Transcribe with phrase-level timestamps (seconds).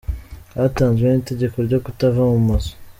[0.57, 2.73] Hatanzwe n'itegeko ryo kutava mu mazu.